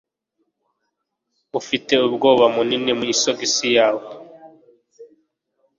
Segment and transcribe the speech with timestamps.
[1.59, 4.05] Ufite umwobo munini mu isogisi yawe.